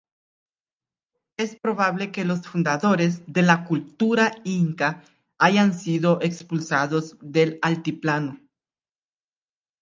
[1.37, 5.03] Es probable que los fundadores de la cultura inca
[5.37, 8.39] hayan sido expulsados del altiplano.